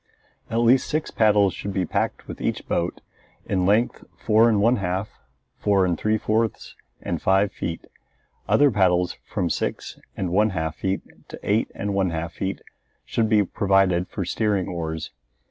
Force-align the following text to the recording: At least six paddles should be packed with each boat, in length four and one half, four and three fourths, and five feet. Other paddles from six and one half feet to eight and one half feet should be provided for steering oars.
At 0.49 0.61
least 0.61 0.89
six 0.89 1.11
paddles 1.11 1.53
should 1.53 1.73
be 1.73 1.85
packed 1.85 2.27
with 2.27 2.41
each 2.41 2.67
boat, 2.67 3.01
in 3.45 3.67
length 3.67 4.03
four 4.17 4.49
and 4.49 4.59
one 4.59 4.77
half, 4.77 5.09
four 5.59 5.85
and 5.85 5.95
three 5.95 6.17
fourths, 6.17 6.73
and 7.03 7.21
five 7.21 7.51
feet. 7.51 7.85
Other 8.49 8.71
paddles 8.71 9.15
from 9.27 9.51
six 9.51 9.99
and 10.17 10.31
one 10.31 10.49
half 10.57 10.77
feet 10.77 11.03
to 11.27 11.39
eight 11.43 11.69
and 11.75 11.93
one 11.93 12.09
half 12.09 12.33
feet 12.33 12.61
should 13.05 13.29
be 13.29 13.43
provided 13.45 14.07
for 14.09 14.25
steering 14.25 14.67
oars. 14.67 15.11